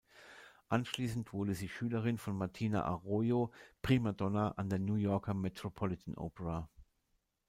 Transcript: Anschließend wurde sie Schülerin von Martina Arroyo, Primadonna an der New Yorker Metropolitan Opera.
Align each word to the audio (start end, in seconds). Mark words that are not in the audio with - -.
Anschließend 0.67 1.31
wurde 1.31 1.53
sie 1.53 1.69
Schülerin 1.69 2.17
von 2.17 2.35
Martina 2.35 2.85
Arroyo, 2.85 3.51
Primadonna 3.83 4.49
an 4.53 4.67
der 4.67 4.79
New 4.79 4.95
Yorker 4.95 5.35
Metropolitan 5.35 6.15
Opera. 6.17 6.67